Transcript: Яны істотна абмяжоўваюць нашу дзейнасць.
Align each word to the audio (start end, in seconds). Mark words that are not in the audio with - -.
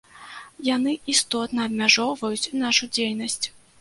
Яны 0.75 0.93
істотна 1.13 1.67
абмяжоўваюць 1.69 2.51
нашу 2.63 2.91
дзейнасць. 2.99 3.43